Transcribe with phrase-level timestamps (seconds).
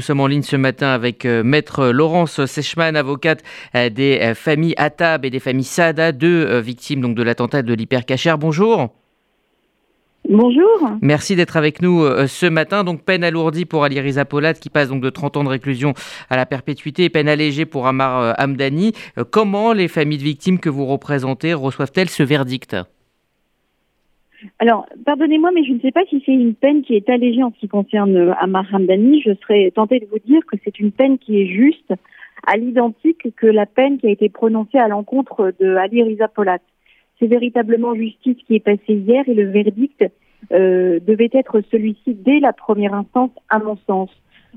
[0.00, 3.42] nous sommes en ligne ce matin avec maître Laurence Sechman, avocate
[3.74, 8.38] des familles Atab et des familles Saada, deux victimes donc de l'attentat de l'hypercachère.
[8.38, 8.88] Bonjour.
[10.28, 10.90] Bonjour.
[11.00, 12.84] Merci d'être avec nous euh, ce matin.
[12.84, 14.24] Donc peine alourdie pour Ali Riza
[14.54, 15.94] qui passe donc de 30 ans de réclusion
[16.28, 18.92] à la perpétuité et peine allégée pour Amar euh, Hamdani.
[19.18, 22.76] Euh, comment les familles de victimes que vous représentez reçoivent-elles ce verdict?
[24.58, 27.52] Alors, pardonnez-moi, mais je ne sais pas si c'est une peine qui est allégée en
[27.52, 29.20] ce qui concerne Amar Hamdani.
[29.20, 31.92] Je serais tentée de vous dire que c'est une peine qui est juste,
[32.46, 36.28] à l'identique que la peine qui a été prononcée à l'encontre de Ali Riza
[37.18, 40.04] c'est véritablement justice qui est passée hier et le verdict
[40.52, 44.10] euh, devait être celui-ci dès la première instance, à mon sens.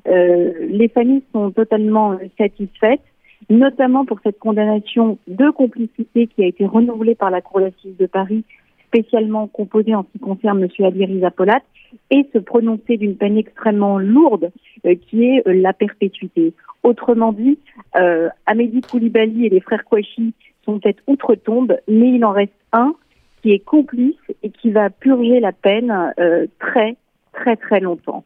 [0.08, 3.02] Euh, les familles sont totalement satisfaites,
[3.50, 8.06] notamment pour cette condamnation de complicité qui a été renouvelée par la Cour d'assises de
[8.06, 8.46] Paris,
[8.94, 10.70] spécialement composée en ce qui concerne M.
[10.86, 11.62] Ali Rizapolat,
[12.10, 14.52] et se prononcer d'une peine extrêmement lourde
[14.86, 16.54] euh, qui est la perpétuité.
[16.84, 17.60] Autrement dit,
[17.96, 20.34] euh, Amédi Koulibaly et les frères Kouachi
[20.66, 22.96] sont peut-être outre-tombe, mais il en reste un
[23.42, 26.96] qui est complice et qui va purger la peine euh, très,
[27.34, 28.24] très, très longtemps.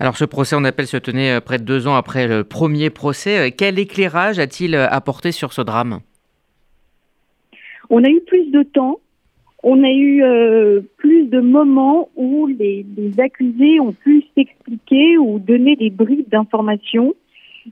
[0.00, 2.90] Alors ce procès en appel se tenait euh, près de deux ans après le premier
[2.90, 3.38] procès.
[3.38, 6.00] Euh, quel éclairage a-t-il apporté sur ce drame?
[7.90, 9.00] On a eu plus de temps,
[9.62, 10.22] on a eu
[10.98, 12.86] plus de moments où les,
[13.18, 17.14] accusés ont pu s'expliquer ou donner des bribes d'informations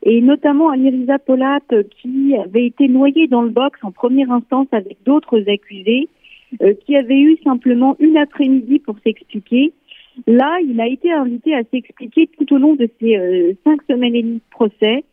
[0.03, 1.61] et notamment Anirisa Polat
[2.03, 6.09] qui avait été noyée dans le box en première instance avec d'autres accusés,
[6.62, 9.73] euh, qui avait eu simplement une après-midi pour s'expliquer.
[10.27, 14.15] Là, il a été invité à s'expliquer tout au long de ces euh, cinq semaines
[14.15, 15.05] et demie de procès.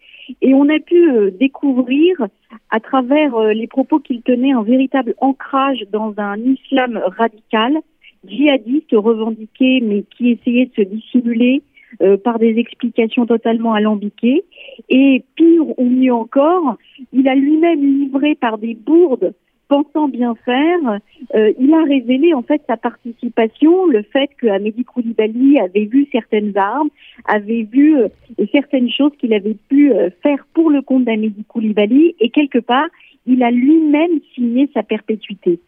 [0.41, 2.27] Et on a pu euh, découvrir,
[2.69, 7.77] à travers les propos qu'il tenait, un véritable ancrage dans un islam radical,
[8.25, 11.61] djihadiste revendiqué, mais qui essayait de se dissimuler,
[12.01, 14.43] euh, par des explications totalement alambiquées.
[14.89, 16.77] Et pire ou mieux encore,
[17.11, 19.33] il a lui-même livré par des bourdes
[19.67, 20.99] pensant bien faire,
[21.35, 26.07] euh, il a révélé en fait sa participation, le fait que Amédi Koulibaly avait vu
[26.11, 26.89] certaines armes,
[27.25, 28.07] avait vu euh,
[28.51, 29.91] certaines choses qu'il avait pu
[30.21, 32.87] faire pour le compte d'Amédi Koulibaly, et quelque part,
[33.25, 35.59] il a lui-même signé sa perpétuité.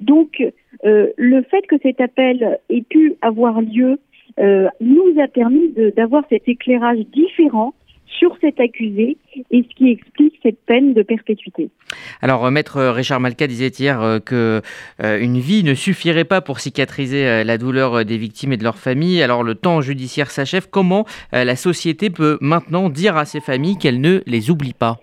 [0.00, 0.42] Donc,
[0.82, 3.98] le fait que cet appel ait pu avoir lieu
[4.38, 7.74] euh, nous a permis d'avoir cet éclairage différent
[8.18, 9.16] sur cet accusé
[9.50, 11.70] et ce qui explique cette peine de perpétuité.
[12.22, 14.62] Alors, euh, maître Richard Malka disait hier euh, que
[14.98, 19.22] une vie ne suffirait pas pour cicatriser la douleur des victimes et de leurs familles.
[19.22, 20.68] Alors, le temps judiciaire s'achève.
[20.70, 24.98] Comment la société peut maintenant dire à ces familles qu'elle ne les oublie pas?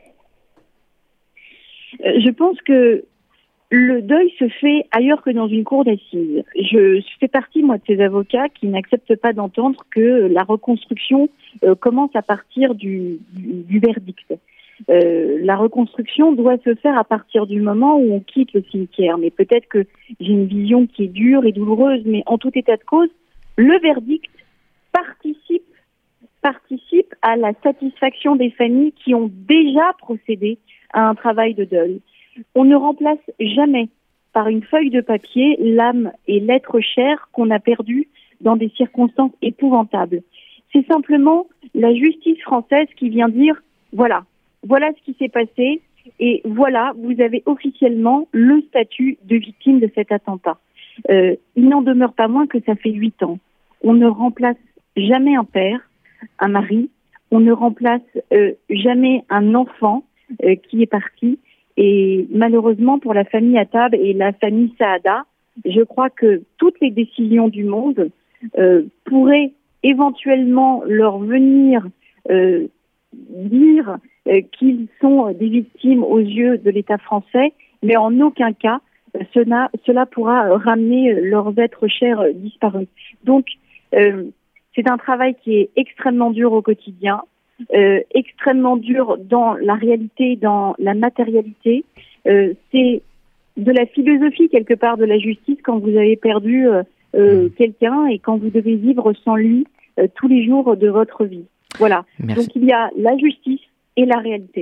[2.00, 3.04] Je pense que
[3.72, 6.44] le deuil se fait ailleurs que dans une cour d'assises.
[6.56, 11.30] Je fais partie, moi, de ces avocats qui n'acceptent pas d'entendre que la reconstruction
[11.64, 13.20] euh, commence à partir du,
[13.70, 14.34] verdict.
[14.90, 19.18] Euh, la reconstruction doit se faire à partir du moment où on quitte le cimetière.
[19.18, 19.86] Mais peut-être que
[20.20, 23.10] j'ai une vision qui est dure et douloureuse, mais en tout état de cause,
[23.58, 24.32] le verdict
[24.92, 25.64] participe
[26.42, 30.60] participe à la satisfaction des familles qui ont déjà procédé
[30.94, 32.02] à un travail de deuil.
[32.54, 33.90] On ne remplace jamais
[34.34, 38.08] par une feuille de papier l'âme et l'être cher qu'on a perdu
[38.42, 40.22] dans des circonstances épouvantables.
[40.74, 43.62] C'est simplement la justice française qui vient dire
[43.94, 44.26] voilà,
[44.64, 45.82] voilà ce qui s'est passé
[46.20, 50.58] et voilà, vous avez officiellement le statut de victime de cet attentat.
[51.10, 53.40] Euh, il n'en demeure pas moins que ça fait huit ans.
[53.84, 54.58] On ne remplace
[54.96, 55.80] jamais un père,
[56.40, 56.90] un mari,
[57.32, 58.02] on ne remplace
[58.34, 60.04] euh, jamais un enfant
[60.44, 61.40] euh, qui est parti,
[61.78, 65.26] et malheureusement pour la famille Atab et la famille Saada,
[65.66, 68.10] je crois que toutes les décisions du monde
[68.58, 69.54] euh, pourraient
[69.84, 71.86] éventuellement leur venir
[72.30, 72.68] euh,
[73.14, 73.98] dire
[74.28, 77.54] euh, qu'ils sont des victimes aux yeux de l'État français,
[77.84, 78.82] mais en aucun cas
[79.34, 82.90] cela, cela pourra ramener leurs êtres chers disparus.
[83.24, 83.46] Donc,
[83.94, 87.22] c'est un travail qui est extrêmement dur au quotidien.
[87.74, 91.86] Euh, extrêmement dur dans la réalité, dans la matérialité.
[92.28, 93.02] Euh, c'est
[93.56, 97.52] de la philosophie quelque part de la justice quand vous avez perdu euh, mmh.
[97.52, 99.66] quelqu'un et quand vous devez vivre sans lui
[100.16, 101.46] tous les jours de votre vie.
[101.80, 102.04] Voilà.
[102.20, 103.62] Donc il y a la justice
[103.96, 104.52] et la réalité.